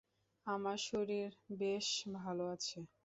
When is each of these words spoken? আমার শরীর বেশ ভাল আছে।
আমার 0.47 0.77
শরীর 0.83 1.29
বেশ 1.59 1.87
ভাল 2.15 2.37
আছে। 2.53 2.79